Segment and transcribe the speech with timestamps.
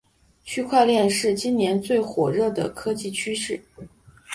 [0.43, 3.85] 区块链是今年最火热的科技趋势了